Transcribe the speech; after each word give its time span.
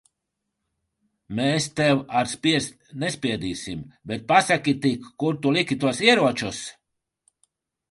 Mēs 1.39 1.67
tev 1.79 2.01
ar 2.21 2.31
spiest 2.31 2.95
nespiedīsim. 3.05 3.85
Bet 4.13 4.27
pasaki 4.33 4.75
tik, 4.89 5.07
kur 5.25 5.41
tu 5.45 5.55
liki 5.61 5.81
tos 5.87 6.03
ieročus? 6.11 6.67